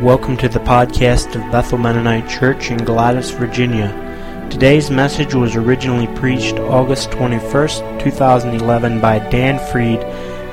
[0.00, 3.88] Welcome to the podcast of Bethel Mennonite Church in Gladys, Virginia.
[4.50, 10.00] Today's message was originally preached August 21st, 2011 by Dan Freed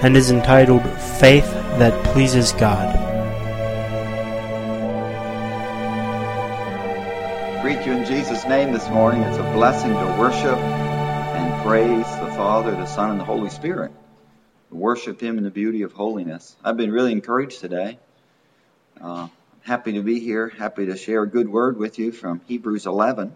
[0.01, 0.83] and is entitled
[1.19, 2.95] Faith That Pleases God.
[7.61, 9.23] Greet you in Jesus' name this morning.
[9.23, 10.57] It's a blessing to worship
[11.67, 13.91] praise the Father, the Son, and the Holy Spirit.
[14.71, 16.55] Worship Him in the beauty of holiness.
[16.63, 17.99] I've been really encouraged today.
[19.01, 19.27] Uh,
[19.63, 20.47] happy to be here.
[20.47, 23.35] Happy to share a good word with you from Hebrews 11.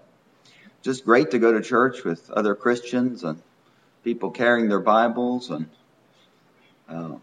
[0.82, 3.42] Just great to go to church with other Christians and
[4.02, 5.70] people carrying their Bibles and
[6.88, 7.16] uh,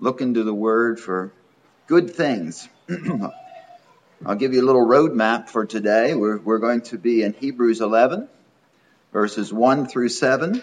[0.00, 1.32] looking to the Word for
[1.86, 2.68] good things.
[4.26, 6.14] I'll give you a little roadmap for today.
[6.14, 8.28] We're, we're going to be in Hebrews 11,
[9.12, 10.62] verses 1 through 7.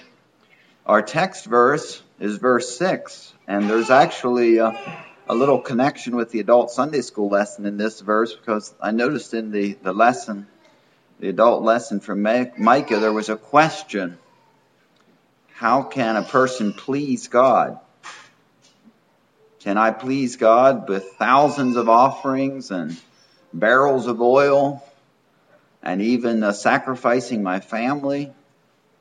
[0.86, 4.72] Our text verse is verse 6, and there's actually uh,
[5.28, 9.36] a little connection with the adult Sunday school lesson in this verse because I noticed
[9.36, 10.48] in the, the lesson,
[11.20, 14.18] the adult lesson from Micah, there was a question.
[15.54, 17.80] How can a person please God?
[19.60, 23.00] Can I please God with thousands of offerings and
[23.54, 24.84] barrels of oil
[25.84, 28.34] and even uh, sacrificing my family,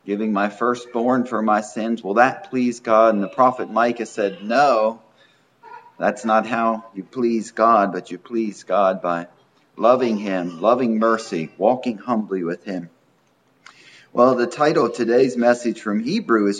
[0.09, 2.03] giving my firstborn for my sins?
[2.03, 3.15] Will that please God?
[3.15, 5.03] And the prophet Micah said, No,
[5.99, 9.27] that's not how you please God, but you please God by
[9.77, 12.89] loving Him, loving mercy, walking humbly with Him.
[14.15, 16.57] Well, the title of today's message from Hebrew is